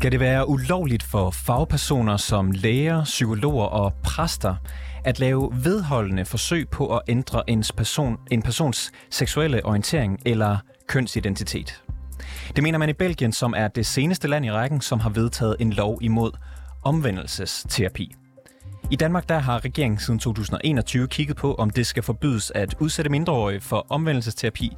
[0.00, 4.54] Skal det være ulovligt for fagpersoner som læger, psykologer og præster
[5.04, 11.82] at lave vedholdende forsøg på at ændre ens person, en persons seksuelle orientering eller kønsidentitet?
[12.56, 15.56] Det mener man i Belgien, som er det seneste land i rækken, som har vedtaget
[15.58, 16.30] en lov imod
[16.82, 18.14] omvendelsesterapi.
[18.90, 23.10] I Danmark der har regeringen siden 2021 kigget på, om det skal forbydes at udsætte
[23.10, 24.72] mindreårige for omvendelsesterapi,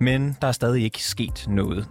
[0.00, 1.86] men der er stadig ikke sket noget.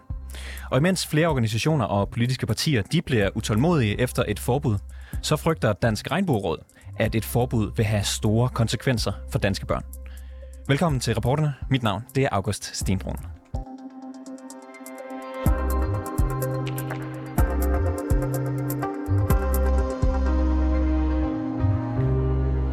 [0.72, 4.78] Og imens flere organisationer og politiske partier de bliver utålmodige efter et forbud,
[5.22, 6.58] så frygter Dansk Regnbueråd,
[7.00, 9.84] at et forbud vil have store konsekvenser for danske børn.
[10.68, 11.54] Velkommen til reporterne.
[11.70, 13.35] Mit navn det er August Stenbrun.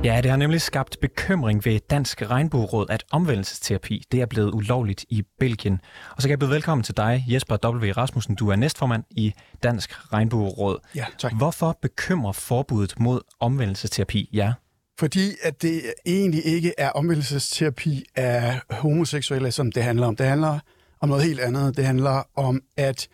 [0.04, 5.04] Ja, det har nemlig skabt bekymring ved Dansk Regnbueråd, at omvendelsesterapi det er blevet ulovligt
[5.08, 5.80] i Belgien.
[6.16, 7.92] Og så kan jeg byde velkommen til dig, Jesper W.
[7.92, 8.34] Rasmussen.
[8.34, 10.78] Du er næstformand i Dansk Regnbueråd.
[10.94, 11.32] Ja, tak.
[11.36, 14.52] Hvorfor bekymrer forbuddet mod omvendelsesterapi jer?
[14.98, 20.16] Fordi at det egentlig ikke er omvendelsesterapi af homoseksuelle, som det handler om.
[20.16, 20.58] Det handler
[21.00, 21.76] om noget helt andet.
[21.76, 23.08] Det handler om at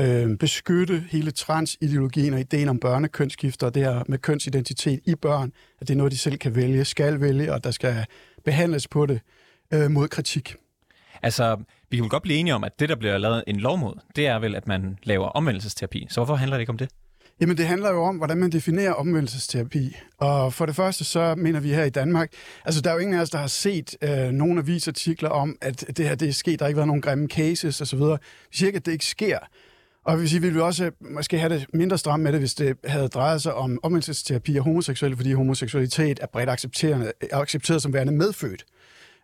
[0.00, 5.52] øh, beskytte hele transideologien og ideen om børnekønsskifter, og det her med kønsidentitet i børn,
[5.80, 8.06] at det er noget, de selv kan vælge, skal vælge, og der skal
[8.44, 9.20] behandles på det
[9.72, 10.54] øh, mod kritik.
[11.22, 11.56] Altså,
[11.90, 13.94] vi kan vel godt blive enige om, at det, der bliver lavet en lov mod,
[14.16, 16.06] det er vel, at man laver omvendelsesterapi.
[16.10, 16.88] Så hvorfor handler det ikke om det?
[17.40, 19.96] Jamen, det handler jo om, hvordan man definerer omvendelsesterapi.
[20.18, 22.32] Og for det første, så mener vi her i Danmark,
[22.64, 25.84] altså der er jo ingen af os, der har set øh, nogle avisartikler om, at
[25.96, 27.98] det her det er sket, der har ikke været nogen grimme cases osv.
[27.98, 28.16] Vi
[28.52, 29.38] siger ikke, at det ikke sker.
[30.04, 32.76] Og vi vil vi også øh, måske have det mindre stramt med det, hvis det
[32.84, 37.92] havde drejet sig om omvendelsesterapi og homoseksuelle, fordi homoseksualitet er bredt accepteret, øh, accepteret som
[37.92, 38.64] værende medfødt.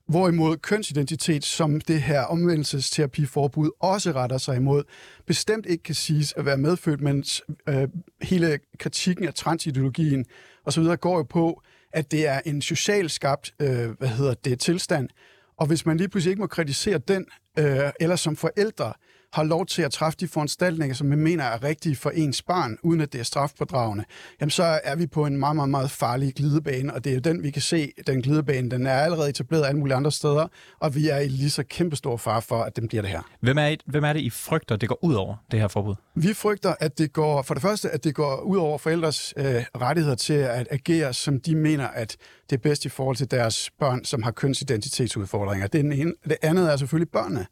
[0.08, 4.82] Hvorimod kønsidentitet, som det her omvendelsesterapiforbud også retter sig imod,
[5.26, 7.88] bestemt ikke kan siges at være medfødt, mens øh,
[8.22, 10.25] hele kritikken af transideologien
[10.64, 10.84] osv.
[10.97, 11.62] går jo på,
[11.93, 15.08] at det er en social skabt øh, hvad hedder det, tilstand.
[15.56, 17.26] Og hvis man lige pludselig ikke må kritisere den,
[17.58, 18.93] øh, eller som forældre,
[19.36, 22.78] har lov til at træffe de foranstaltninger, som man mener er rigtige for ens barn,
[22.82, 24.04] uden at det er strafpådragende,
[24.41, 27.20] jamen så er vi på en meget, meget, meget farlig glidebane, og det er jo
[27.20, 30.48] den, vi kan se, den glidebane, den er allerede etableret alle mulige andre steder,
[30.80, 33.22] og vi er i lige så kæmpestor far for, at den bliver det her.
[33.41, 35.94] Hvem er, hvem er det, I frygter, det går ud over, det her forbud?
[36.14, 39.44] Vi frygter, at det går, for det første, at det går ud over forældres øh,
[39.80, 42.16] rettigheder til at agere, som de mener, at
[42.50, 45.66] det er bedst i forhold til deres børn, som har kønsidentitetsudfordringer.
[45.66, 46.12] Det, er den ene.
[46.25, 47.46] det andet er selvfølgelig børnene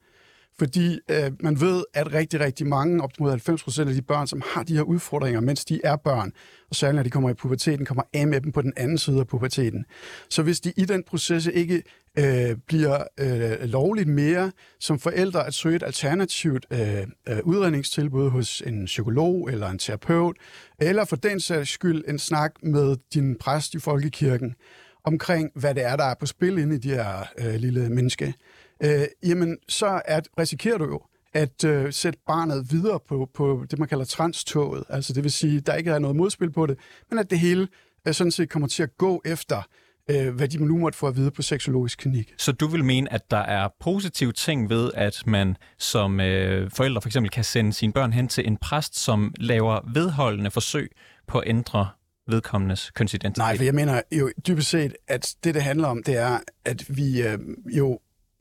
[0.59, 4.27] fordi øh, man ved, at rigtig, rigtig mange, op mod 90 procent af de børn,
[4.27, 6.33] som har de her udfordringer, mens de er børn,
[6.71, 9.21] og særligt når de kommer i puberteten, kommer af med dem på den anden side
[9.21, 9.85] af puberteten.
[10.31, 11.83] Så hvis de i den proces ikke
[12.19, 18.63] øh, bliver øh, lovligt mere som forældre at søge et alternativt øh, øh, udredningstilbud hos
[18.67, 20.37] en psykolog eller en terapeut,
[20.79, 24.55] eller for den sags skyld en snak med din præst i folkekirken,
[25.05, 28.35] omkring, hvad det er, der er på spil inde i de her øh, lille menneske,
[28.83, 31.01] øh, jamen så er, risikerer du jo
[31.35, 34.85] at øh, sætte barnet videre på, på det, man kalder transtoget.
[34.89, 36.79] Altså det vil sige, der ikke er noget modspil på det,
[37.11, 37.69] men at det hele
[38.09, 39.63] øh, sådan set kommer til at gå efter,
[40.11, 42.35] øh, hvad de nu måtte få at vide på seksologisk klinik.
[42.39, 47.01] Så du vil mene, at der er positive ting ved, at man som øh, forældre
[47.01, 50.91] for eksempel kan sende sine børn hen til en præst, som laver vedholdende forsøg
[51.27, 51.89] på at ændre
[52.29, 53.39] vedkommendes kønsidentitet?
[53.39, 56.97] Nej, for jeg mener jo dybest set, at det, det handler om, det er, at
[56.97, 57.39] vi øh,
[57.77, 57.99] jo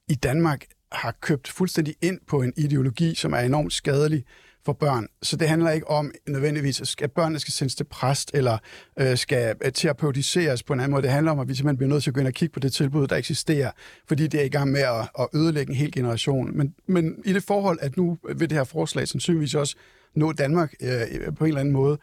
[0.09, 4.23] i Danmark har købt fuldstændig ind på en ideologi, som er enormt skadelig
[4.65, 5.07] for børn.
[5.21, 8.57] Så det handler ikke om nødvendigvis, at børnene skal sendes til præst, eller
[8.99, 11.01] øh, skal øh, terapeutiseres på en anden måde.
[11.01, 12.59] Det handler om, at vi simpelthen bliver nødt til at gå ind og kigge på
[12.59, 13.71] det tilbud, der eksisterer,
[14.07, 16.57] fordi det er i gang med at, at ødelægge en hel generation.
[16.57, 19.75] Men, men i det forhold, at nu vil det her forslag sandsynligvis også
[20.15, 21.97] nå Danmark øh, på en eller anden måde,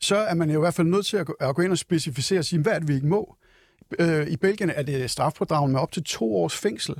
[0.00, 1.78] så er man jo i hvert fald nødt til at gå, at gå ind og
[1.78, 3.36] specificere og sige, hvad er det, vi ikke må?
[3.98, 6.94] Øh, I Belgien er det strafpådragende med op til to års fængsel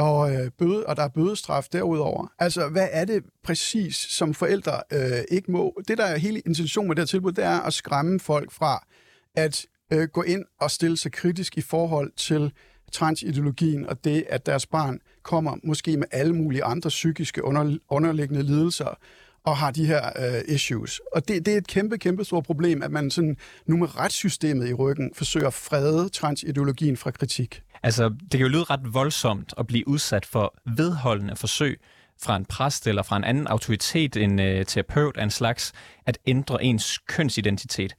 [0.00, 2.32] og, øh, bøde, og der er bødestraf derudover.
[2.38, 5.80] Altså, hvad er det præcis, som forældre øh, ikke må?
[5.88, 8.86] Det, der er hele intentionen med det her tilbud, det er at skræmme folk fra
[9.34, 12.52] at øh, gå ind og stille sig kritisk i forhold til
[12.92, 18.42] transideologien og det, at deres barn kommer måske med alle mulige andre psykiske under, underliggende
[18.42, 18.98] lidelser
[19.44, 21.00] og har de her øh, issues.
[21.12, 23.36] Og det, det er et kæmpe, kæmpe stort problem, at man sådan,
[23.66, 27.62] nu med retssystemet i ryggen forsøger at frede transideologien fra kritik.
[27.82, 31.80] Altså, det kan jo lyde ret voldsomt at blive udsat for vedholdende forsøg
[32.22, 35.72] fra en præst eller fra en anden autoritet, en øh, terapeut af en slags,
[36.06, 37.94] at ændre ens kønsidentitet.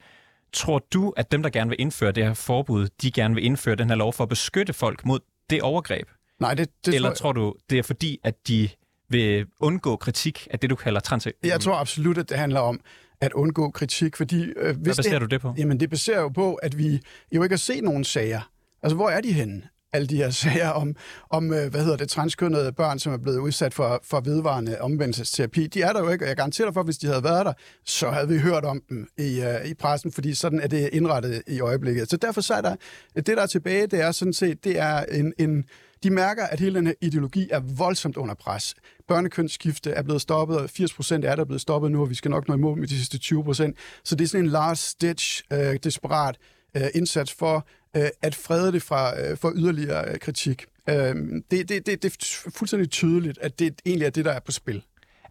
[0.52, 3.74] Tror du, at dem, der gerne vil indføre det her forbud, de gerne vil indføre
[3.74, 5.20] den her lov for at beskytte folk mod
[5.50, 6.08] det overgreb?
[6.40, 8.68] Nej, det, det Eller tror, tror du, det er fordi, at de
[9.08, 11.28] vil undgå kritik af det, du kalder trans...
[11.42, 12.80] Jeg tror absolut, at det handler om
[13.20, 14.42] at undgå kritik, fordi...
[14.42, 15.54] Øh, hvis Hvad baserer det, du det på?
[15.58, 17.00] Jamen, det baserer jo på, at vi
[17.32, 18.50] jo ikke har set nogen sager.
[18.82, 19.62] Altså, hvor er de henne?
[19.92, 20.96] Alle de her sager om,
[21.30, 25.66] om øh, hvad hedder det, transkønnede børn, som er blevet udsat for, for vedvarende omvendelsesterapi.
[25.66, 27.46] De er der jo ikke, og jeg garanterer dig for, at hvis de havde været
[27.46, 27.52] der,
[27.84, 31.42] så havde vi hørt om dem i, uh, i pressen, fordi sådan er det indrettet
[31.46, 32.10] i øjeblikket.
[32.10, 32.76] Så derfor så er der,
[33.16, 35.64] det der er tilbage, det er sådan set, det er en, en
[36.02, 38.74] de mærker, at hele den her ideologi er voldsomt under pres.
[39.08, 42.48] Børnekønsskifte er blevet stoppet, 80 procent er der blevet stoppet nu, og vi skal nok
[42.48, 43.76] nå imod med de sidste 20 procent.
[44.04, 46.36] Så det er sådan en last-ditch, øh, desperat
[46.76, 47.66] øh, indsats for
[47.96, 50.66] øh, at frede det fra øh, for yderligere øh, kritik.
[50.88, 54.40] Øh, det, det, det, det er fuldstændig tydeligt, at det egentlig er det, der er
[54.40, 54.82] på spil.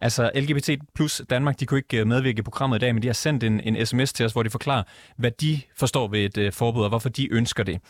[0.02, 3.08] Altså LGBT plus Danmark, de kunne ikke øh, medvirke i programmet i dag, men de
[3.08, 4.82] har sendt en, en sms til os, hvor de forklarer,
[5.16, 7.80] hvad de forstår ved et øh, forbud, og hvorfor de ønsker det.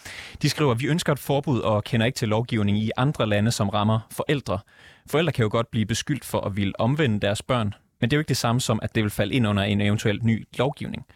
[0.43, 3.69] De skriver, vi ønsker et forbud og kender ikke til lovgivning i andre lande, som
[3.69, 4.59] rammer forældre.
[5.07, 8.19] Forældre kan jo godt blive beskyldt for at ville omvende deres børn, men det er
[8.19, 11.07] jo ikke det samme som, at det vil falde ind under en eventuel ny lovgivning.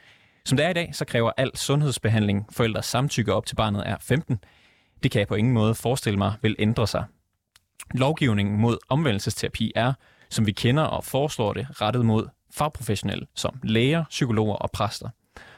[0.46, 3.96] Som det er i dag, så kræver al sundhedsbehandling forældres samtykke op til barnet er
[4.00, 4.38] 15.
[5.02, 7.04] Det kan jeg på ingen måde forestille mig vil ændre sig.
[7.94, 9.92] Lovgivningen mod omvendelsesterapi er,
[10.30, 15.08] som vi kender og foreslår det, rettet mod fagprofessionelle som læger, psykologer og præster.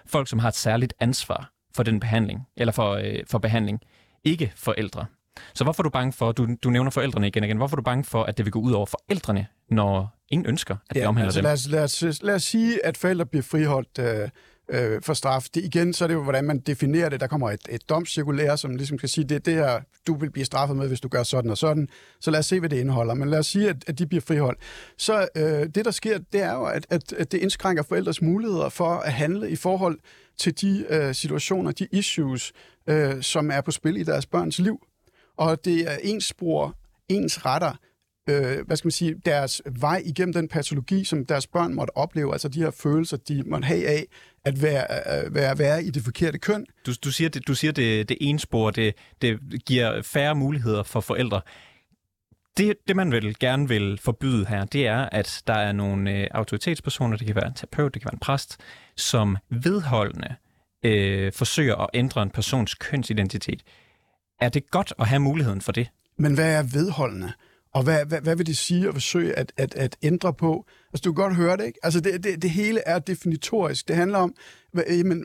[0.06, 3.80] Folk, som har et særligt ansvar for den behandling, eller for, øh, for behandling,
[4.24, 5.06] ikke forældre.
[5.54, 7.80] Så hvorfor er du bange for, du, du nævner forældrene igen og igen, hvorfor er
[7.80, 11.00] du bange for, at det vil gå ud over forældrene, når ingen ønsker, at ja,
[11.00, 11.44] det omhandler altså dem?
[11.44, 14.28] Lad os, lad, os, lad os sige, at forældre bliver friholdt øh,
[14.68, 15.46] øh, for straf.
[15.54, 17.20] Det, igen, så er det jo, hvordan man definerer det.
[17.20, 20.30] Der kommer et, et domscirkulære, som ligesom kan sige, det er det her, du vil
[20.30, 21.88] blive straffet med, hvis du gør sådan og sådan.
[22.20, 23.14] Så lad os se, hvad det indeholder.
[23.14, 24.58] Men lad os sige, at, at de bliver friholdt.
[24.96, 28.68] Så øh, det, der sker, det er jo, at, at, at det indskrænker forældres muligheder
[28.68, 29.98] for at handle i forhold
[30.38, 32.52] til de øh, situationer, de issues,
[32.86, 34.80] øh, som er på spil i deres børns liv.
[35.36, 36.74] Og det er ens spor,
[37.08, 37.72] ens retter,
[38.28, 42.32] øh, hvad skal man sige, deres vej igennem den patologi, som deres børn måtte opleve,
[42.32, 44.06] altså de her følelser, de måtte have af
[44.44, 44.86] at være,
[45.24, 46.66] øh, være, være i det forkerte køn.
[46.86, 50.82] Du, du siger, det, du siger det, det ene spor, det, det giver færre muligheder
[50.82, 51.40] for forældre.
[52.56, 56.26] Det, det, man vil gerne vil forbyde her, det er, at der er nogle øh,
[56.30, 58.56] autoritetspersoner, det kan være en terapeut, det kan være en præst,
[58.96, 60.34] som vedholdende
[60.84, 63.62] øh, forsøger at ændre en persons kønsidentitet.
[64.40, 65.88] Er det godt at have muligheden for det?
[66.16, 67.32] Men hvad er vedholdende?
[67.72, 70.66] Og hvad, hvad, hvad vil det sige at forsøge at, at, at ændre på?
[70.92, 71.78] Altså, du kan godt høre det, ikke?
[71.82, 73.88] Altså, det, det, det hele er definitorisk.
[73.88, 74.34] Det handler om,
[74.72, 75.24] hvad, jamen,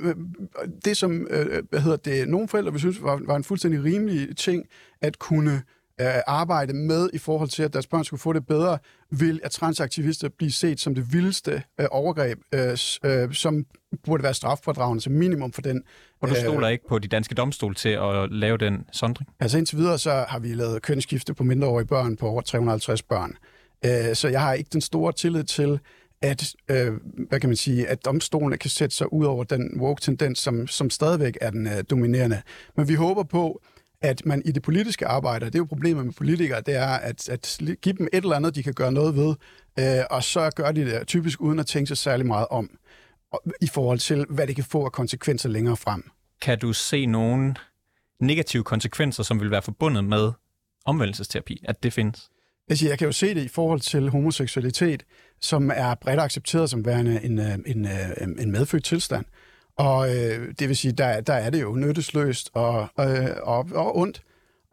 [0.86, 4.38] det som, øh, hvad hedder det, nogle forældre vil synes var, var en fuldstændig rimelig
[4.38, 4.66] ting,
[5.01, 5.63] at kunne
[6.01, 8.78] øh, arbejde med i forhold til, at deres børn skulle få det bedre,
[9.12, 13.66] vil at transaktivister blive set som det vildeste øh, overgreb, øh, øh, som
[14.06, 15.84] burde være straffordragende som minimum for den.
[16.24, 19.30] Og du stoler øh, ikke på de danske domstol til at lave den sondring?
[19.40, 23.38] Altså indtil videre, så har vi lavet kønsskifte på mindreårige børn på over 350 børn.
[23.86, 25.80] Øh, så jeg har ikke den store tillid til,
[26.22, 26.94] at, øh,
[27.30, 30.90] hvad kan man sige, at domstolene kan sætte sig ud over den woke-tendens, som, som
[30.90, 32.42] stadigvæk er den øh, dominerende.
[32.78, 33.62] Men vi håber på,
[34.02, 37.30] at man i det politiske arbejde, det er jo problemet med politikere, det er at,
[37.30, 39.36] at give dem et eller andet, de kan gøre noget ved,
[39.80, 42.69] øh, og så gør de det typisk uden at tænke sig særlig meget om,
[43.62, 46.12] i forhold til, hvad det kan få af konsekvenser længere frem.
[46.41, 47.56] Kan du se nogle
[48.19, 50.31] negative konsekvenser, som vil være forbundet med
[50.85, 52.30] omvendelsesterapi, at det findes?
[52.69, 55.04] Altså, jeg kan jo se det i forhold til homoseksualitet,
[55.42, 59.25] som er bredt accepteret som værende en, øh, en, øh, en medfødt tilstand.
[59.78, 63.97] Og øh, det vil sige, der, der er det jo nyttesløst og, øh, og, og
[63.97, 64.23] ondt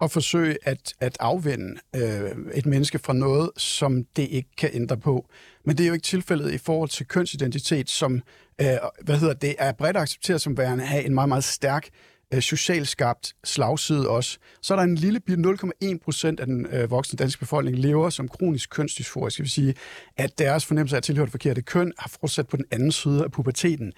[0.02, 4.97] at forsøge at, at afvende øh, et menneske fra noget, som det ikke kan ændre
[4.97, 5.26] på.
[5.64, 8.23] Men det er jo ikke tilfældet i forhold til kønsidentitet, som
[8.61, 8.66] øh,
[9.02, 11.88] hvad hedder det, er bredt accepteret som værende have en meget, meget stærk
[12.35, 14.38] øh, socialt skabt slagside også.
[14.62, 18.28] Så er der en lille 0,1 procent af den øh, voksne danske befolkning lever som
[18.28, 19.37] kronisk kønsdysforisk.
[19.37, 19.75] Det vil sige,
[20.16, 23.25] at deres fornemmelse af at tilhøre det forkerte køn har fortsat på den anden side
[23.25, 23.92] af puberteten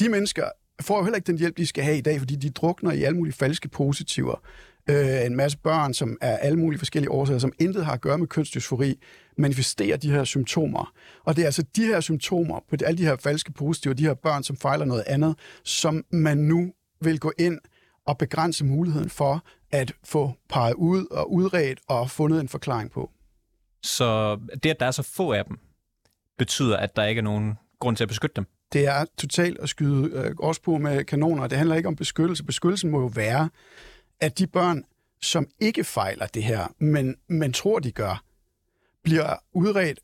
[0.00, 0.44] de mennesker
[0.80, 3.02] får jo heller ikke den hjælp, de skal have i dag, fordi de drukner i
[3.02, 4.42] alle mulige falske positiver.
[4.90, 8.18] Øh, en masse børn, som er alle mulige forskellige årsager, som intet har at gøre
[8.18, 9.00] med kønsdysfori,
[9.38, 10.92] manifesterer de her symptomer.
[11.24, 14.14] Og det er altså de her symptomer på alle de her falske positiver, de her
[14.14, 17.58] børn, som fejler noget andet, som man nu vil gå ind
[18.06, 23.10] og begrænse muligheden for at få peget ud og udredt og fundet en forklaring på.
[23.82, 25.58] Så det, at der er så få af dem,
[26.38, 28.46] betyder, at der ikke er nogen grund til at beskytte dem?
[28.74, 31.46] det er totalt at skyde øh, os på med kanoner.
[31.46, 32.44] Det handler ikke om beskyttelse.
[32.44, 33.48] Beskyttelsen må jo være,
[34.20, 34.84] at de børn,
[35.20, 38.24] som ikke fejler det her, men, men tror, de gør,
[39.02, 40.00] bliver udredt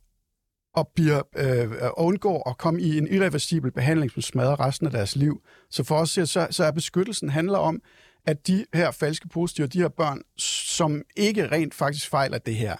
[0.74, 5.16] og bliver, øh, undgår at komme i en irreversibel behandling, som smadrer resten af deres
[5.16, 5.42] liv.
[5.70, 7.82] Så for os så, så er beskyttelsen handler om,
[8.26, 12.76] at de her falske positive, de her børn, som ikke rent faktisk fejler det her,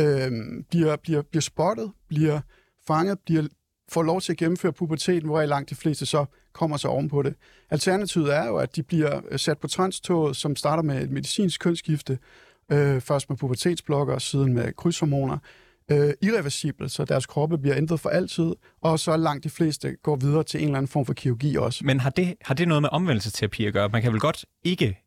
[0.00, 0.30] øh,
[0.70, 2.40] bliver, bliver, bliver spottet, bliver
[2.86, 3.46] fanget, bliver,
[3.88, 7.22] får lov til at gennemføre puberteten, hvor i langt de fleste så kommer så ovenpå
[7.22, 7.34] det.
[7.70, 11.60] Alternativet er jo, at de bliver øh, sat på transtoget, som starter med et medicinsk
[11.60, 12.18] kønsskifte,
[12.72, 15.38] øh, først med pubertetsblokker, siden med krydshormoner,
[15.90, 20.16] øh, irreversibelt, så deres kroppe bliver ændret for altid, og så langt de fleste går
[20.16, 21.84] videre til en eller anden form for kirurgi også.
[21.84, 23.88] Men har det, har det noget med omvendelsesterapi at gøre?
[23.88, 24.98] Man kan vel godt ikke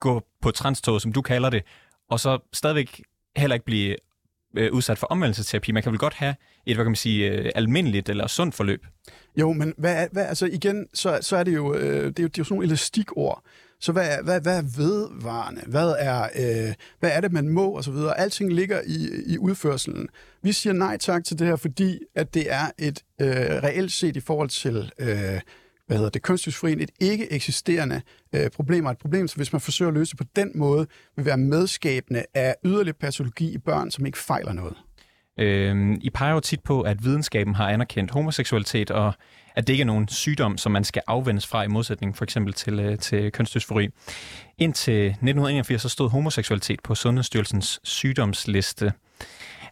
[0.00, 1.62] gå på transtoget, som du kalder det,
[2.10, 3.02] og så stadigvæk
[3.36, 3.96] heller ikke blive
[4.56, 5.72] øh, udsat for omvendelsesterapi.
[5.72, 6.34] Man kan vel godt have
[6.66, 8.86] et, hvad kan man sige, øh, almindeligt eller sundt forløb?
[9.36, 12.28] Jo, men hvad, hvad, altså igen, så, så er det jo, øh, det er jo,
[12.28, 13.44] det er jo sådan nogle elastikord.
[13.80, 15.62] Så hvad hvad, hvad er vedvarende?
[15.66, 17.70] Hvad er, øh, hvad er det, man må?
[17.70, 18.20] Og så videre.
[18.20, 20.08] Alting ligger i, i udførselen.
[20.42, 24.16] Vi siger nej tak til det her, fordi at det er et øh, reelt set
[24.16, 25.40] i forhold til øh,
[25.86, 28.02] hvad hedder det, kunstighedsfrien, et ikke eksisterende
[28.32, 30.86] øh, problem, og et problem, så hvis man forsøger at løse det på den måde,
[31.16, 34.74] vil være medskabende af yderligere patologi i børn, som ikke fejler noget.
[35.38, 39.12] Øh, I peger jo tit på, at videnskaben har anerkendt homoseksualitet, og
[39.54, 42.52] at det ikke er nogen sygdom, som man skal afvendes fra i modsætning for eksempel
[42.52, 43.88] til, øh, til kønsdysfori.
[44.58, 48.92] Indtil 1981 så stod homoseksualitet på Sundhedsstyrelsens sygdomsliste.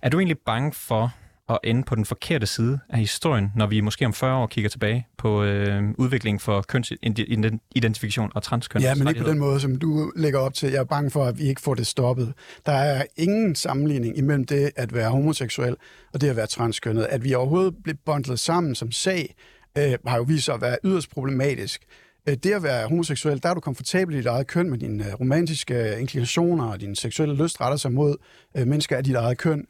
[0.03, 1.13] Er du egentlig bange for,
[1.51, 4.71] at ende på den forkerte side af historien, når vi måske om 40 år kigger
[4.71, 8.83] tilbage på øh, udviklingen for kønsidentifikation og transkøn.
[8.83, 10.71] Ja, men ikke på den måde, som du lægger op til.
[10.71, 12.33] Jeg er bange for, at vi ikke får det stoppet.
[12.67, 15.77] Der er ingen sammenligning imellem det at være homoseksuel
[16.15, 17.05] og det at være transkønnet.
[17.11, 19.35] At vi overhovedet bliver bundlet sammen som sag,
[19.79, 21.83] øh, har jo vist sig at være yderst problematisk.
[22.29, 25.07] Øh, det at være homoseksuel, der er du komfortabel i dit eget køn med dine
[25.07, 28.17] øh, romantiske inklinationer og din seksuelle lyst retter sig mod
[28.57, 29.67] øh, mennesker af dit eget køn.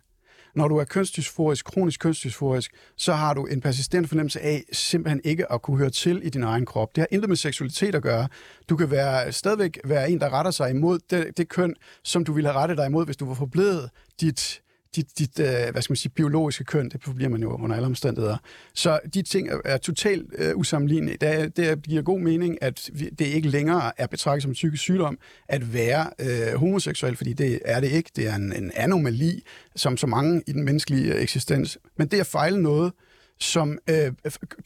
[0.54, 5.52] Når du er kønsdysforisk, kronisk kønsdysforisk, så har du en persistent fornemmelse af simpelthen ikke
[5.52, 6.96] at kunne høre til i din egen krop.
[6.96, 8.28] Det har intet med seksualitet at gøre.
[8.68, 12.32] Du kan være, stadigvæk være en, der retter sig imod det, det køn, som du
[12.32, 13.90] ville have rettet dig imod, hvis du var forblevet
[14.20, 14.60] dit
[14.96, 17.86] dit, dit øh, hvad skal man sige, biologiske køn, det bliver man jo under alle
[17.86, 18.36] omstændigheder.
[18.74, 21.16] Så de ting er, er totalt øh, usammenlignelige.
[21.16, 25.18] Det, det giver god mening, at vi, det ikke længere er betragtet som psykisk sygdom
[25.48, 28.10] at være øh, homoseksuel, fordi det er det ikke.
[28.16, 29.44] Det er en, en anomali,
[29.76, 31.78] som så mange i den menneskelige øh, eksistens.
[31.96, 32.92] Men det at fejle noget,
[33.38, 34.12] som øh,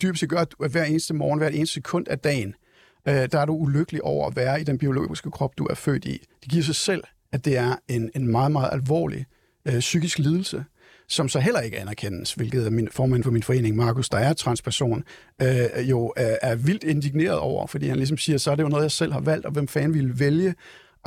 [0.02, 2.54] dybest set gør, at hver eneste morgen, hver eneste sekund af dagen,
[3.08, 6.04] øh, der er du ulykkelig over at være i den biologiske krop, du er født
[6.04, 6.26] i.
[6.42, 9.26] Det giver sig selv, at det er en, en meget, meget alvorlig
[9.68, 10.64] øh, psykisk lidelse,
[11.08, 14.32] som så heller ikke anerkendes, hvilket er min formand for min forening, Markus, der er
[14.32, 15.04] transperson,
[15.42, 18.68] øh, jo er, er vildt indigneret over, fordi han ligesom siger, så er det jo
[18.68, 20.54] noget, jeg selv har valgt, og hvem fanden ville vælge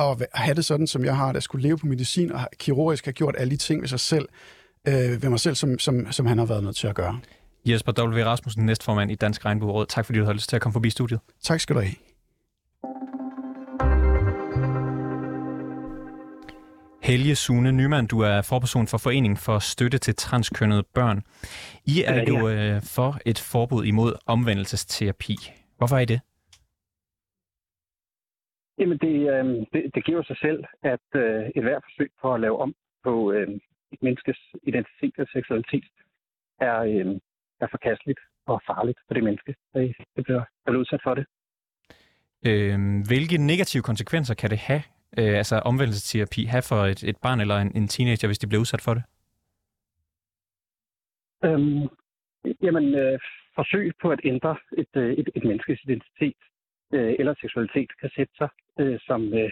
[0.00, 3.12] at have det sådan, som jeg har, der skulle leve på medicin og kirurgisk have
[3.12, 4.28] gjort alle de ting ved sig selv,
[4.88, 7.20] øh, ved mig selv, som, som, som han har været nødt til at gøre.
[7.66, 8.24] Jesper W.
[8.24, 9.86] Rasmussen, næstformand i Dansk Regnbueråd.
[9.86, 11.20] Tak fordi du har lyst til at komme forbi studiet.
[11.42, 12.07] Tak skal du have.
[17.08, 21.18] Helge Sune Nyman, du er forperson for Foreningen for Støtte til Transkønnede Børn.
[21.94, 25.36] I er jo øh, for et forbud imod omvendelsesterapi.
[25.78, 26.20] Hvorfor er I det?
[28.78, 32.40] Jamen, det, øh, det, det giver sig selv, at øh, et hvert forsøg på at
[32.40, 32.74] lave om
[33.04, 33.48] på øh,
[33.92, 35.84] et menneskes identitet og seksualitet
[36.60, 37.06] er, øh,
[37.62, 39.80] er forkasteligt og farligt for det menneske, der,
[40.16, 40.22] der
[40.66, 41.26] bliver udsat for det.
[42.48, 42.78] Øh,
[43.10, 44.82] hvilke negative konsekvenser kan det have
[45.18, 48.60] øh, altså omvendelsesterapi have for et, et barn eller en, en teenager, hvis de bliver
[48.60, 49.02] udsat for det?
[51.44, 51.88] Øhm,
[52.62, 53.18] jamen, øh,
[53.54, 56.42] forsøg på at ændre et, øh, et, et menneskes identitet
[56.94, 58.48] øh, eller seksualitet kan sætte sig
[58.80, 59.50] øh, som øh,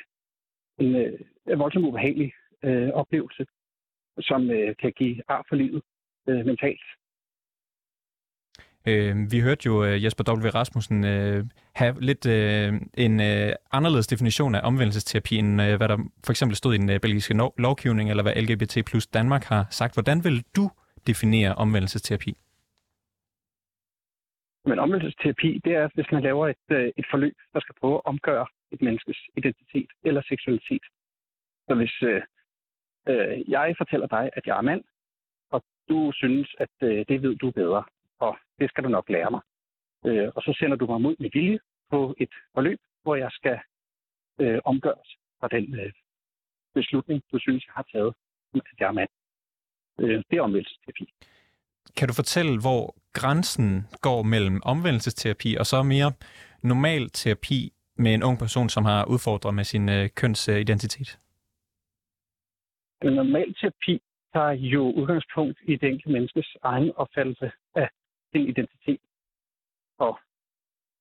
[0.78, 2.32] en øh, voldsomt ubehagelig
[2.62, 3.46] øh, oplevelse,
[4.20, 5.82] som øh, kan give ar for livet
[6.28, 6.86] øh, mentalt.
[8.88, 10.48] Øh, vi hørte jo øh, Jesper W.
[10.48, 15.96] Rasmussen øh, have lidt øh, en øh, anderledes definition af omvendelsesterapi, end øh, hvad der
[16.26, 19.66] for eksempel stod i den øh, belgiske no- lovgivning, eller hvad LGBT plus Danmark har
[19.70, 19.94] sagt.
[19.94, 20.70] Hvordan vil du
[21.06, 22.34] definere omvendelsesterapi?
[24.64, 28.06] Men omvendelsesterapi, det er, hvis man laver et, øh, et forløb, der skal prøve at
[28.12, 30.84] omgøre et menneskes identitet eller seksualitet.
[31.68, 32.22] Så hvis øh,
[33.08, 34.82] øh, jeg fortæller dig, at jeg er mand,
[35.50, 37.84] og du synes, at øh, det ved du bedre,
[38.58, 39.40] det skal du nok lære mig.
[40.06, 41.58] Øh, og så sender du mig mod med vilje
[41.90, 43.58] på et forløb, hvor jeg skal
[44.40, 45.08] øh, omgøres
[45.40, 45.92] fra den øh,
[46.74, 48.14] beslutning, du synes, jeg har taget,
[48.54, 49.08] at jeg er mand.
[50.00, 51.04] Øh, det er omvendelsesterapi.
[51.96, 53.68] Kan du fortælle, hvor grænsen
[54.06, 56.12] går mellem omvendelsesterapi og så mere
[56.62, 61.18] normal terapi med en ung person, som har udfordret med sin øh, kønsidentitet?
[63.02, 63.94] En normal terapi
[64.34, 67.50] tager jo udgangspunkt i det enkelte menneskes egen opfattelse
[68.32, 69.00] sin identitet
[69.98, 70.18] og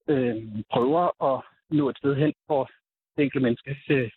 [0.07, 0.35] øh,
[0.71, 2.63] prøver at nå et sted hen, hvor
[3.15, 4.11] det enkelte menneskes øh,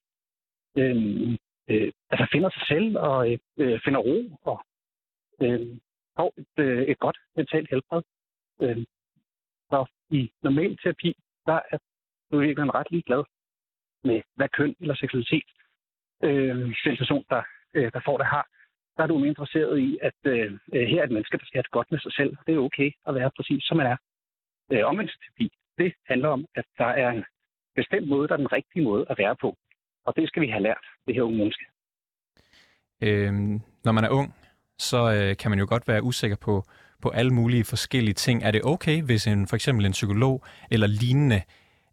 [0.77, 1.39] øh,
[1.69, 4.65] øh, altså finder sig selv og øh, finder ro og
[5.43, 5.79] øh,
[6.17, 8.03] får et, øh, et godt mentalt helbred.
[8.63, 8.85] Øh,
[9.71, 11.79] så i normal terapi, der er
[12.33, 13.25] du en ret ligeglad
[14.05, 15.49] med, hvad køn eller seksualitet
[16.23, 17.43] øh, den person, der,
[17.75, 18.49] øh, der får det, har.
[18.99, 21.69] Der er du mere interesseret i, at øh, her er et menneske, der skal have
[21.69, 22.37] det godt med sig selv.
[22.47, 23.97] Det er okay at være præcis, som man er.
[24.73, 25.47] Øh, omvendelsesterapi,
[25.79, 27.25] det handler om, at der er en
[27.77, 29.57] bestemt måde, der er den rigtige måde at være på.
[30.07, 31.65] Og det skal vi have lært, det her unge menneske.
[33.03, 34.35] Øhm, når man er ung,
[34.79, 36.63] så øh, kan man jo godt være usikker på,
[37.03, 38.45] på alle mulige forskellige ting.
[38.45, 41.43] Er det okay, hvis en for eksempel en psykolog eller lignende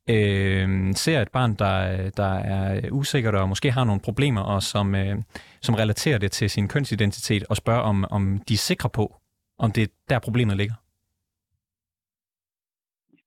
[0.09, 4.95] øh, ser et barn, der, der er usikkert og måske har nogle problemer, og som,
[4.95, 5.15] øh,
[5.61, 9.15] som relaterer det til sin kønsidentitet, og spørger, om, om de er sikre på,
[9.57, 10.75] om det er der problemet ligger?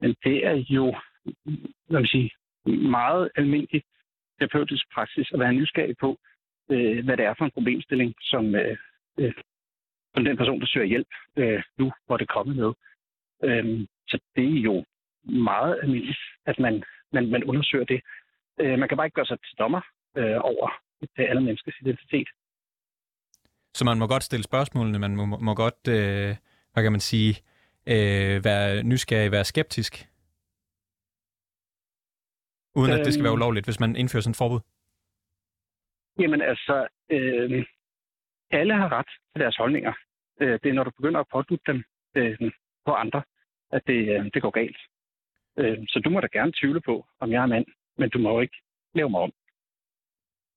[0.01, 0.95] Men det er jo
[1.89, 2.31] hvad man sige,
[2.67, 3.83] meget almindelig
[4.39, 6.19] terapeutisk praksis at være nysgerrig på,
[6.71, 8.77] øh, hvad det er for en problemstilling, som, øh,
[9.19, 9.33] øh,
[10.15, 12.73] som den person, der søger hjælp, øh, nu hvor det kommer med.
[13.49, 14.85] Øh, så det er jo
[15.29, 18.01] meget almindeligt, at man, man, man undersøger det.
[18.61, 19.81] Øh, man kan bare ikke gøre sig til dommer
[20.17, 20.69] øh, over
[21.01, 22.29] det alle menneskers identitet.
[23.75, 26.37] Så man må godt stille spørgsmålene, man må, må godt, øh,
[26.73, 27.35] hvad kan man sige,
[27.87, 30.09] øh, være nysgerrig, være skeptisk?
[32.75, 33.41] Uden at det skal være øhm.
[33.41, 34.61] ulovligt, hvis man indfører sådan et forbud?
[36.19, 37.65] Jamen altså, øh,
[38.51, 39.93] alle har ret til deres holdninger.
[40.41, 42.53] Øh, det er, når du begynder at pådutte dem øh,
[42.87, 43.23] på andre,
[43.73, 44.77] at det, øh, det går galt.
[45.59, 47.67] Øh, så du må da gerne tvivle på, om jeg er mand,
[47.99, 48.57] men du må jo ikke
[48.95, 49.33] lave mig om.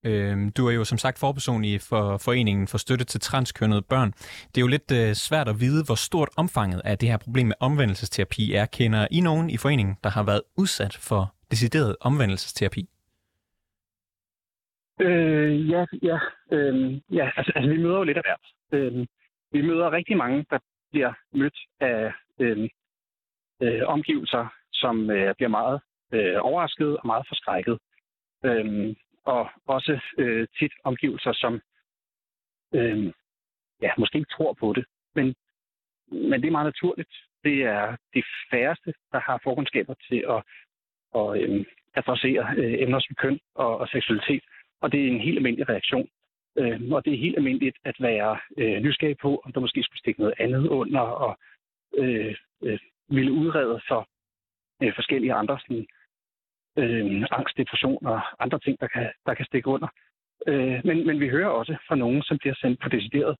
[0.05, 4.12] Øh, du er jo som sagt forperson i for Foreningen for Støtte til Transkønnede Børn.
[4.51, 7.48] Det er jo lidt øh, svært at vide, hvor stort omfanget af det her problem
[7.48, 8.65] med omvendelsesterapi er.
[8.65, 12.89] Kender I nogen i foreningen, der har været udsat for decideret omvendelsesterapi?
[15.01, 16.20] Øh, ja, ja,
[16.51, 18.46] øh, ja altså, altså vi møder jo lidt af hvert.
[18.72, 19.07] Øh,
[19.51, 20.59] vi møder rigtig mange, der
[20.92, 22.70] bliver mødt af øh,
[23.61, 25.81] øh, omgivelser, som øh, bliver meget
[26.13, 27.77] øh, overrasket og meget forskrækket.
[28.46, 31.61] Øhm, og også øh, tit omgivelser, som
[32.74, 33.13] øh,
[33.81, 34.85] ja, måske ikke tror på det.
[35.15, 35.35] Men,
[36.11, 37.13] men det er meget naturligt.
[37.44, 40.44] Det er de færreste, der har forkundskaber til at
[41.15, 41.65] at øh,
[41.96, 44.44] adressere øh, emner som køn og, og seksualitet.
[44.81, 46.07] Og det er en helt almindelig reaktion.
[46.57, 50.00] Øh, og det er helt almindeligt at være øh, nysgerrig på, om der måske skulle
[50.00, 51.39] stikke noget andet under, og
[51.98, 54.07] øh, øh, ville udrede for
[54.81, 55.87] øh, forskellige andre sådan,
[56.77, 59.87] øh, angst, depression og andre ting, der kan, der kan stikke under.
[60.48, 63.35] Øh, men, men vi hører også fra nogen, som bliver sendt på decideret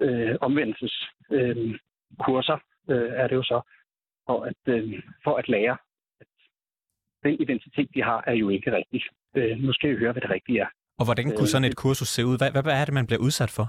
[0.00, 3.60] øh, omvendelseskurser, øh, øh, er det jo så,
[4.26, 5.76] for at, øh, for at lære
[7.24, 9.02] den identitet, de har, er jo ikke rigtig.
[9.36, 10.66] Øh, nu skal I høre, hvad det rigtige er.
[10.98, 12.38] Og hvordan kunne sådan et kursus se ud?
[12.38, 13.66] Hvad, hvad, hvad er det, man bliver udsat for?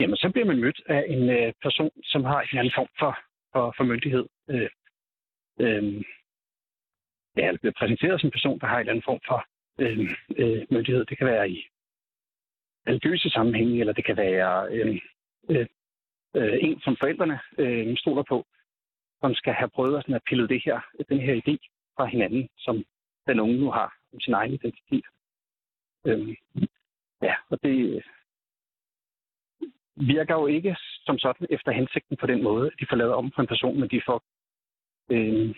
[0.00, 3.18] Jamen, så bliver man mødt af en øh, person, som har en anden form for,
[3.52, 4.26] for, for myndighed.
[4.50, 4.68] Øh,
[5.60, 6.04] øh,
[7.36, 9.46] ja, eller bliver præsenteret som en person, der har en eller anden form for
[9.78, 11.04] øh, øh, myndighed.
[11.04, 11.66] Det kan være i
[12.88, 15.00] religiøse sammenhænge, eller det kan være øh,
[15.50, 15.66] øh,
[16.36, 18.46] øh, en, som forældrene øh, stoler på,
[19.20, 21.54] som skal have prøvet at, sådan at pille det her, den her idé
[21.96, 22.84] fra hinanden, som
[23.26, 25.04] den unge nu har om sin egen identitet.
[26.06, 26.36] Øh,
[27.22, 28.02] ja, og det øh,
[29.96, 33.30] virker jo ikke som sådan efter hensigten på den måde, at de får lavet om
[33.30, 34.22] på en person, men de får
[35.10, 35.54] øh,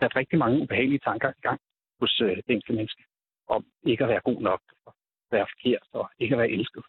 [0.00, 1.60] sat rigtig mange ubehagelige tanker i gang
[2.00, 3.02] hos øh, det enkelte menneske,
[3.48, 4.94] om ikke at være god nok, og
[5.30, 6.84] være forkert, og ikke at være elsket.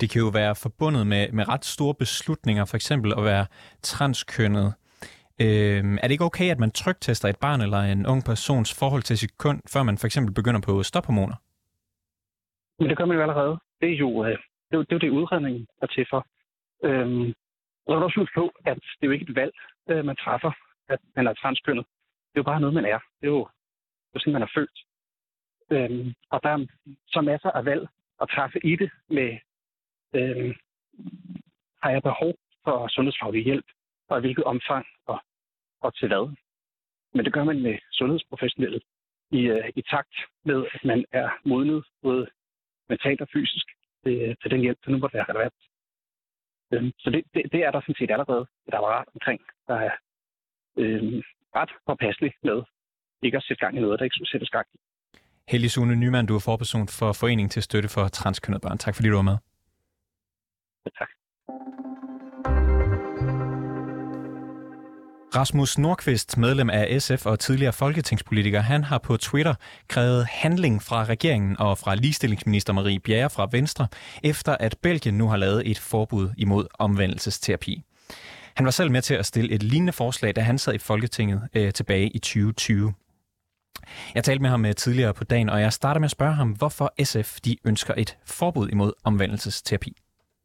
[0.00, 3.46] Det kan jo være forbundet med, med ret store beslutninger, for eksempel at være
[3.82, 4.74] transkønnet.
[5.40, 9.02] Øhm, er det ikke okay, at man tryktester et barn eller en ung persons forhold
[9.02, 11.36] til sit køn, før man for eksempel begynder på stophormoner?
[12.78, 13.58] Men det gør man jo allerede.
[13.80, 14.38] Det er jo øh,
[14.70, 16.26] det, er, det, er det udredningen er til for.
[16.84, 17.28] Øhm,
[17.86, 19.54] og så er også på, at det er jo ikke et valg,
[19.90, 20.52] øh, man træffer,
[20.88, 21.86] at man er transkønnet.
[22.30, 22.98] Det er jo bare noget, man er.
[23.20, 23.48] Det er jo,
[24.08, 24.78] det er sådan, man er født.
[25.70, 26.66] Øhm, og der er
[27.06, 27.88] så masser af valg
[28.20, 29.38] at træffe i det med
[30.14, 30.54] øhm,
[31.82, 33.66] har jeg behov for sundhedsfaglig hjælp,
[34.08, 35.18] og i hvilket omfang og,
[35.80, 36.36] og til hvad.
[37.14, 38.80] Men det gør man med sundhedsprofessionelle
[39.30, 42.26] i, øh, i takt med, at man er modnet både
[42.88, 43.66] mentalt og fysisk
[44.04, 45.54] til, til den hjælp, der nu måtte være relevant.
[46.72, 49.94] Øhm, så det, det, det er der sådan set allerede et apparat omkring, der er
[50.76, 51.22] øh,
[51.58, 52.62] ret påpasselig med
[53.22, 54.78] ikke at sætte gang i noget, der ikke skulle sættes gang i.
[55.48, 58.78] Hellig Sune Nyman, du er forperson for Foreningen til Støtte for Transkønnede Børn.
[58.78, 59.38] Tak fordi du var med.
[60.98, 61.08] Tak.
[65.36, 69.54] Rasmus Nordqvist, medlem af SF og tidligere folketingspolitiker, han har på Twitter
[69.88, 73.88] krævet handling fra regeringen og fra ligestillingsminister Marie Bjerre fra Venstre,
[74.24, 77.82] efter at Belgien nu har lavet et forbud imod omvendelsesterapi.
[78.56, 81.48] Han var selv med til at stille et lignende forslag, da han sad i Folketinget
[81.54, 82.94] øh, tilbage i 2020.
[84.14, 86.50] Jeg talte med ham øh, tidligere på dagen, og jeg starter med at spørge ham,
[86.50, 89.92] hvorfor SF de ønsker et forbud imod omvendelsesterapi.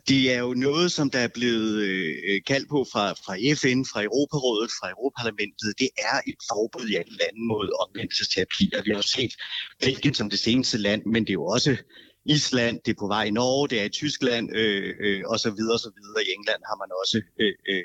[0.08, 4.04] Det er jo noget, som der er blevet øh, kaldt på fra, fra FN, fra
[4.04, 5.74] Europarådet, fra Europaparlamentet.
[5.80, 9.34] Det er et forbud i alle lande mod omvendelsesterapi, og vi har set
[9.80, 11.78] Belgien som det seneste land, men det er jo også
[12.26, 15.50] Island, det er på vej i Norge, det er i Tyskland, øh, øh, og så
[15.52, 16.24] videre, og så videre.
[16.24, 17.84] I England har man også øh, øh,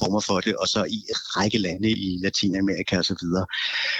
[0.00, 3.46] former for det, og så i en række lande i Latinamerika og så videre.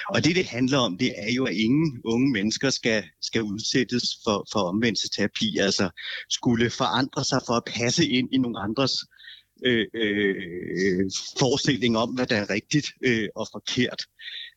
[0.08, 4.04] Og det, det handler om, det er jo, at ingen unge mennesker skal, skal udsættes
[4.24, 5.90] for, for omvendelsesterapi, altså
[6.30, 8.94] skulle forandre sig for at passe ind i nogle andres
[9.66, 14.00] øh, øh, forestilling om, hvad der er rigtigt øh, og forkert.
[14.02, 14.47] Øh,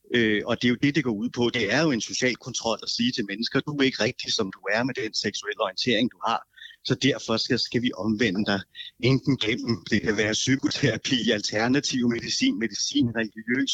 [0.46, 1.44] og det er jo det, det går ud på.
[1.54, 4.52] Det er jo en social kontrol at sige til mennesker, du er ikke rigtig, som
[4.56, 6.42] du er med den seksuelle orientering, du har.
[6.84, 8.62] Så derfor skal, skal vi omvende dig
[9.00, 13.74] enten gennem, det kan være psykoterapi, alternativ medicin, medicin, religiøs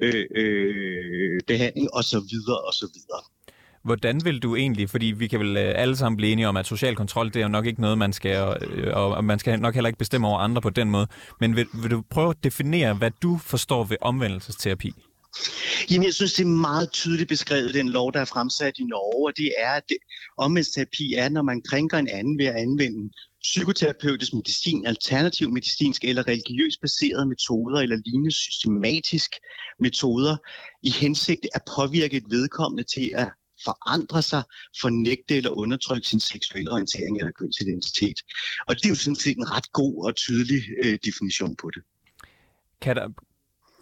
[0.00, 2.38] øh, øh, behandling osv.
[2.68, 2.96] osv.
[3.84, 6.66] Hvordan vil du egentlig, fordi vi kan vel øh, alle sammen blive enige om, at
[6.66, 9.74] social kontrol, det er jo nok ikke noget, man skal, øh, og man skal nok
[9.74, 11.06] heller ikke bestemme over andre på den måde,
[11.40, 14.92] men vil, vil du prøve at definere, hvad du forstår ved omvendelsesterapi?
[15.90, 19.30] Jamen, jeg synes, det er meget tydeligt beskrevet, den lov, der er fremsat i Norge,
[19.30, 19.84] og det er, at
[20.38, 23.10] omvendtsterapi er, når man krænker en anden ved at anvende
[23.42, 29.30] psykoterapeutisk medicin, alternativ medicinsk eller religiøst baserede metoder eller lignende systematisk
[29.80, 30.36] metoder
[30.82, 33.28] i hensigt at påvirke et vedkommende til at
[33.64, 34.42] forandre sig,
[34.80, 38.18] fornægte eller undertrykke sin seksuelle orientering eller kønsidentitet.
[38.68, 41.82] Og det er jo sådan set en ret god og tydelig øh, definition på det.
[42.80, 43.08] Kan der,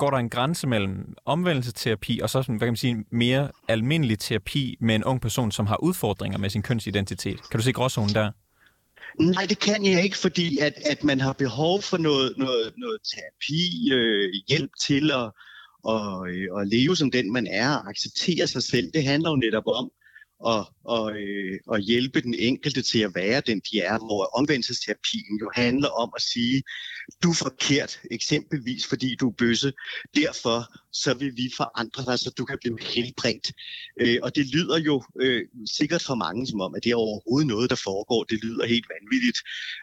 [0.03, 4.19] går der en grænse mellem omvendelsesterapi og så sådan, hvad kan man sige, mere almindelig
[4.19, 7.51] terapi med en ung person, som har udfordringer med sin kønsidentitet?
[7.51, 8.31] Kan du se gråzonen der?
[9.21, 12.99] Nej, det kan jeg ikke, fordi at, at man har behov for noget, noget, noget
[13.13, 15.31] terapi, øh, hjælp til at,
[15.85, 18.91] og, øh, at leve som den, man er, og acceptere sig selv.
[18.95, 19.91] Det handler jo netop om
[20.43, 25.39] og, og, øh, og hjælpe den enkelte til at være den, de er, hvor omvendelsesterapien
[25.41, 26.63] jo handler om at sige,
[27.23, 29.73] du er forkert, eksempelvis fordi du er bøsse,
[30.15, 30.59] derfor
[30.93, 33.53] så vil vi forandre dig, så du kan blive helbredt.
[34.01, 37.49] Øh, og det lyder jo øh, sikkert for mange som om, at det er overhovedet
[37.49, 38.25] noget, der foregår.
[38.25, 39.39] Det lyder helt vanvittigt.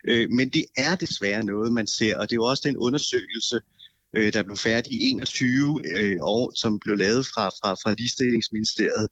[0.07, 3.55] Øh, men det er desværre noget, man ser, og det er jo også den undersøgelse,
[3.55, 3.78] øh,
[4.13, 9.07] der blev færdig i 21 øh, år, som blev lavet fra, fra, fra ligestillingsministeriet,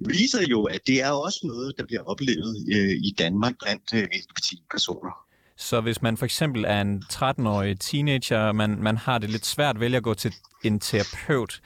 [0.00, 4.02] viser jo, at det er også noget, der bliver oplevet øh, i Danmark blandt øh,
[4.02, 5.12] LGBT-personer.
[5.56, 9.76] Så hvis man for eksempel er en 13-årig teenager, man, man har det lidt svært
[9.76, 10.34] at vælge at gå til
[10.64, 11.60] en terapeut,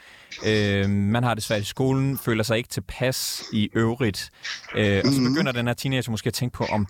[0.46, 4.30] øh, man har det svært i skolen, føler sig ikke tilpas i øvrigt,
[4.74, 5.32] øh, og så mhm.
[5.32, 6.86] begynder den her teenager måske at tænke på, om,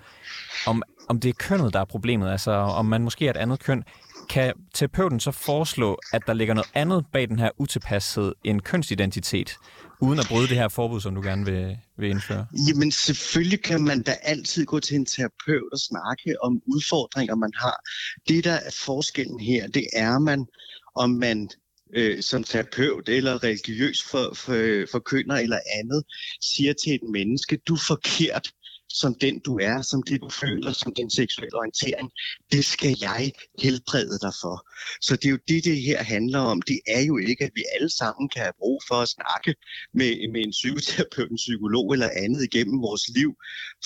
[0.66, 3.60] om, om det er kønnet, der er problemet, altså om man måske er et andet
[3.60, 3.84] køn.
[4.28, 9.56] Kan terapeuten så foreslå, at der ligger noget andet bag den her utilpashed end kønsidentitet,
[10.00, 12.46] uden at bryde det her forbud, som du gerne vil, vil indføre?
[12.68, 17.52] Jamen selvfølgelig kan man da altid gå til en terapeut og snakke om udfordringer, man
[17.56, 17.80] har.
[18.28, 20.46] Det, der er forskellen her, det er man,
[20.94, 21.48] om man
[21.94, 26.02] øh, som terapeut eller religiøs for, for, forkynder eller andet,
[26.40, 28.50] siger til et menneske, du er forkert,
[28.88, 32.10] som den du er, som det du føler, som din seksuelle orientering,
[32.52, 34.56] det skal jeg helbrede dig for.
[35.00, 36.62] Så det er jo det, det her handler om.
[36.62, 39.54] Det er jo ikke, at vi alle sammen kan have brug for at snakke
[39.94, 43.34] med, med en psykoterapeut, en psykolog eller andet igennem vores liv,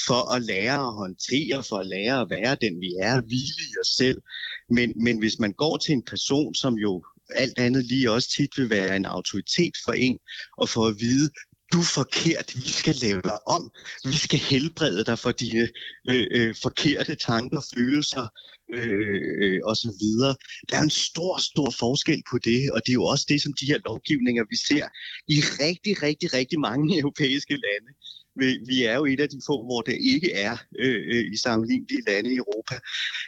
[0.06, 3.74] for at lære at håndtere, for at lære at være den vi er, hvile i
[3.82, 4.20] os selv.
[4.70, 8.58] Men, men hvis man går til en person, som jo alt andet lige også tit
[8.58, 10.18] vil være en autoritet for en,
[10.58, 11.30] og for at vide,
[11.72, 13.70] du er forkert, vi skal lave dig om,
[14.04, 15.68] vi skal helbrede dig for dine
[16.10, 18.26] øh, øh, forkerte tanker, følelser
[18.74, 20.34] øh, øh, og så videre.
[20.68, 23.52] Der er en stor, stor forskel på det, og det er jo også det, som
[23.60, 24.86] de her lovgivninger, vi ser
[25.28, 27.90] i rigtig, rigtig, rigtig mange europæiske lande.
[28.40, 31.36] Vi, vi er jo et af de få, hvor det ikke er øh, øh, i
[31.36, 32.74] sammenlignelige lande i Europa.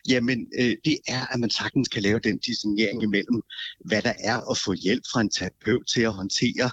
[0.09, 3.40] Jamen, øh, det er, at man sagtens kan lave den discernering imellem,
[3.85, 6.70] hvad der er at få hjælp fra en terapeut til at håndtere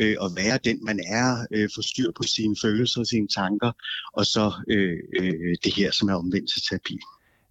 [0.00, 3.72] øh, at være den, man er, øh, få styr på sine følelser og sine tanker,
[4.12, 6.98] og så øh, øh, det her, som er omvendelsesterapi.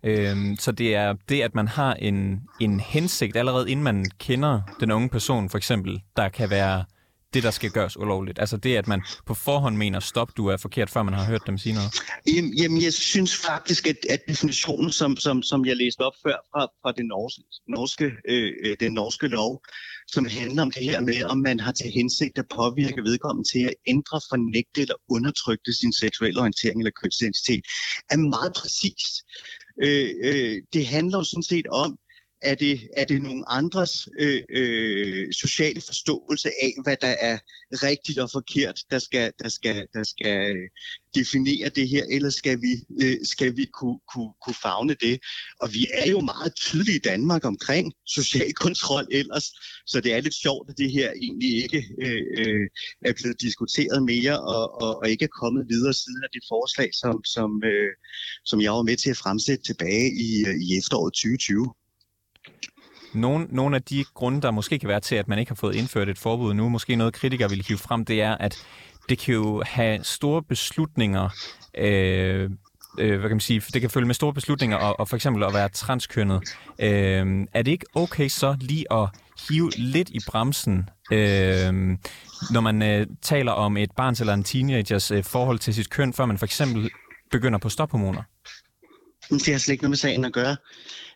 [0.04, 4.62] Øhm, så det er det, at man har en, en hensigt allerede inden man kender
[4.80, 6.86] den unge person, for eksempel, der kan være
[7.36, 8.40] det, der skal gøres ulovligt?
[8.40, 11.42] Altså det, at man på forhånd mener, stop, du er forkert, før man har hørt
[11.48, 11.92] dem sige noget?
[12.36, 16.38] Jamen, jamen jeg synes faktisk, at, at definitionen, som, som, som jeg læste op før
[16.52, 19.62] fra, fra den norske, norske, øh, øh, den norske lov,
[20.08, 23.64] som handler om det her med, om man har til hensigt at påvirke vedkommende til
[23.70, 27.62] at ændre, fornægte eller undertrykke sin seksuelle orientering eller kønsidentitet,
[28.12, 29.14] er meget præcist.
[29.84, 31.98] Øh, øh, det handler jo sådan set om,
[32.46, 37.38] er det, er det nogle andres øh, øh, sociale forståelse af, hvad der er
[37.72, 40.70] rigtigt og forkert, der skal, der skal, der skal øh,
[41.16, 45.20] definere det her, eller skal vi, øh, skal vi kunne, kunne, kunne fagne det?
[45.62, 49.46] Og vi er jo meget tydelige i Danmark omkring social kontrol ellers,
[49.88, 52.66] så det er lidt sjovt, at det her egentlig ikke øh, øh
[53.06, 56.90] er blevet diskuteret mere, og, og, og ikke er kommet videre siden af det forslag,
[56.94, 57.92] som, som, øh,
[58.46, 61.74] som jeg var med til at fremsætte tilbage i, øh, i efteråret 2020.
[63.16, 65.76] Nogle, nogle af de grunde, der måske kan være til, at man ikke har fået
[65.76, 68.58] indført et forbud nu, måske noget kritikere vil hive frem, det er, at
[69.10, 71.30] det kan jo have store beslutninger,
[71.78, 72.50] øh,
[73.00, 75.44] øh, hvad kan man sige, det kan følge med store beslutninger, og, og for eksempel
[75.44, 76.42] at være transkønnet.
[76.80, 79.10] Øh, er det ikke okay så lige at
[79.50, 81.98] hive lidt i bremsen, øh,
[82.52, 86.14] når man øh, taler om et barns eller en teenagers øh, forhold til sit køn,
[86.14, 86.90] før man for eksempel
[87.32, 88.24] begynder på stophormoner?
[89.30, 90.56] Det har slet ikke noget med sagen at gøre.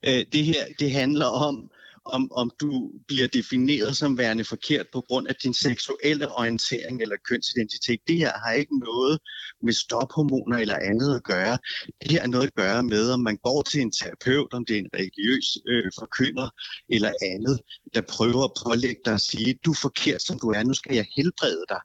[0.07, 1.69] Øh, det her det handler om,
[2.09, 7.15] om, om du bliver defineret som værende forkert på grund af din seksuelle orientering eller
[7.29, 7.99] kønsidentitet.
[8.07, 9.19] Det her har ikke noget
[9.63, 11.57] med stophormoner eller andet at gøre.
[12.01, 14.75] Det her har noget at gøre med, om man går til en terapeut, om det
[14.75, 16.49] er en religiøs øh, forkynder
[16.89, 17.59] eller andet,
[17.93, 20.95] der prøver at pålægge dig at sige, du er forkert som du er, nu skal
[20.95, 21.81] jeg helbrede dig.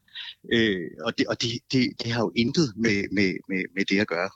[0.53, 3.99] Øh, og det, og det, det, det har jo intet med, med, med, med det
[4.01, 4.31] at gøre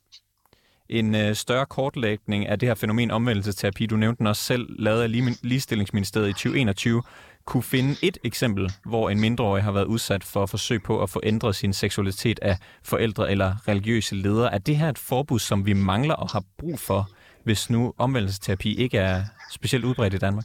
[0.91, 5.03] en øh, større kortlægning af det her fænomen omvendelsesterapi, du nævnte den også selv, lavet
[5.03, 7.03] af Ligestillingsministeriet i 2021,
[7.45, 11.21] kunne finde et eksempel, hvor en mindreårig har været udsat for forsøg på at få
[11.25, 14.55] ændret sin seksualitet af forældre eller religiøse ledere.
[14.55, 17.11] Er det her et forbud, som vi mangler og har brug for,
[17.45, 20.45] hvis nu omvendelsesterapi ikke er specielt udbredt i Danmark?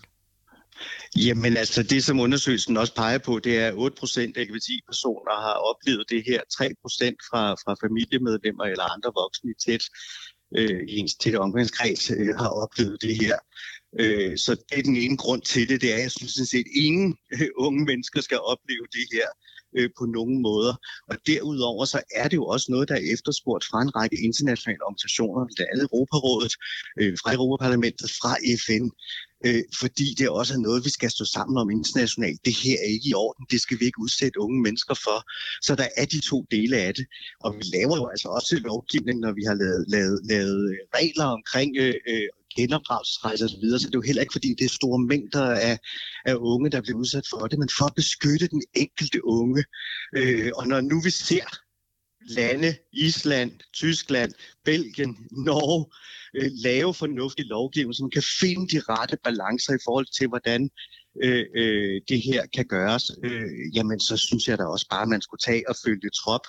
[1.16, 4.48] Jamen altså, det som undersøgelsen også peger på, det er, at 8 procent af
[4.88, 6.42] personer har oplevet det her.
[6.58, 9.84] 3 procent fra, fra familiemedlemmer eller andre voksne i tæt
[10.58, 13.38] øh, i ens tætte omgangskreds øh, har oplevet det her.
[14.00, 16.46] Øh, så det er den ene grund til det, det er, at jeg synes sådan
[16.46, 19.28] set, ingen øh, unge mennesker skal opleve det her
[19.78, 20.74] øh, på nogen måder.
[21.10, 24.84] Og derudover så er det jo også noget, der er efterspurgt fra en række internationale
[24.88, 26.54] organisationer, blandt andet Europarådet,
[27.00, 28.86] øh, fra Europaparlamentet, fra FN,
[29.46, 32.46] øh, fordi det også er noget, vi skal stå sammen om internationalt.
[32.46, 35.18] Det her er ikke i orden, det skal vi ikke udsætte unge mennesker for.
[35.62, 37.06] Så der er de to dele af det.
[37.44, 41.26] Og vi laver jo altså også lovgivning, når vi har lavet, lavet, lavet øh, regler
[41.26, 45.00] omkring øh, øh genopdragelsesrejser osv., så det er jo heller ikke, fordi det er store
[45.00, 45.80] mængder af,
[46.26, 49.64] af unge, der bliver udsat for det, men for at beskytte den enkelte unge.
[50.18, 51.46] Øh, og når nu vi ser
[52.28, 54.32] lande, Island, Tyskland,
[54.66, 55.86] Belgien, Norge,
[56.36, 60.70] øh, lave fornuftig lovgivning, som kan finde de rette balancer i forhold til, hvordan
[61.24, 65.08] øh, øh, det her kan gøres, øh, jamen så synes jeg da også bare, at
[65.08, 66.46] man skulle tage og følge trop.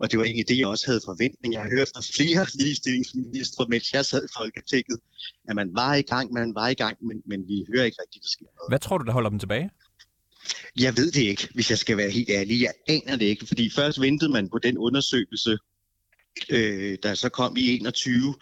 [0.00, 1.54] Og det var egentlig det, jeg også havde forventning.
[1.54, 4.98] Jeg har hørt fra flere ligestillingsministre, mens jeg sad i Folketinget,
[5.48, 8.22] at man var i gang, man var i gang, men, men vi hører ikke rigtigt,
[8.22, 8.70] der sker noget.
[8.70, 9.70] Hvad tror du, der holder dem tilbage?
[10.80, 12.62] Jeg ved det ikke, hvis jeg skal være helt ærlig.
[12.62, 15.58] Jeg aner det ikke, fordi først ventede man på den undersøgelse,
[16.50, 18.34] øh, der så kom i 21.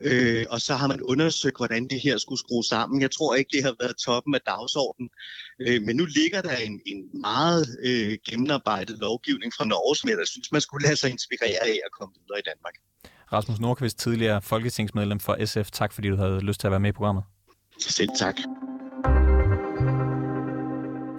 [0.00, 3.02] Øh, og så har man undersøgt, hvordan det her skulle skrues sammen.
[3.02, 5.10] Jeg tror ikke, det har været toppen af dagsordenen.
[5.60, 10.16] Øh, men nu ligger der en, en meget øh, gennemarbejdet lovgivning fra Norge, som jeg
[10.18, 12.74] da synes, man skulle lade sig inspirere af at komme videre i Danmark.
[13.32, 15.70] Rasmus Nordqvist, tidligere folketingsmedlem for SF.
[15.70, 17.24] Tak fordi du havde lyst til at være med i programmet.
[17.80, 18.36] Selv tak.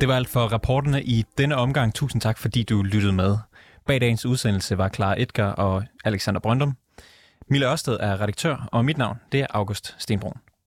[0.02, 1.94] Det var alt for rapporterne i denne omgang.
[1.94, 3.38] Tusind tak, fordi du lyttede med.
[3.86, 6.78] Bag dagens udsendelse var Clara Edgar og Alexander Brøndum.
[7.50, 10.38] Mille Ørsted er redaktør, og mit navn det er August Stenbrun.